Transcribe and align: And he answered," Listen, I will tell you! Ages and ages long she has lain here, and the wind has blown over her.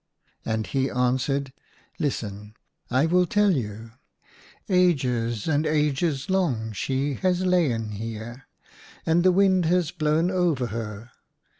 And 0.43 0.65
he 0.65 0.89
answered," 0.89 1.53
Listen, 1.99 2.55
I 2.89 3.05
will 3.05 3.27
tell 3.27 3.51
you! 3.51 3.91
Ages 4.67 5.47
and 5.47 5.67
ages 5.67 6.27
long 6.27 6.71
she 6.71 7.13
has 7.13 7.45
lain 7.45 7.89
here, 7.91 8.47
and 9.05 9.21
the 9.21 9.31
wind 9.31 9.65
has 9.65 9.91
blown 9.91 10.31
over 10.31 10.65
her. 10.73 11.11